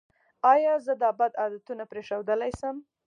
ایا 0.53 0.73
زه 0.85 0.93
دا 1.01 1.09
بد 1.19 1.31
عادتونه 1.41 1.83
پریښودلی 1.91 2.51
شم؟ 2.59 2.75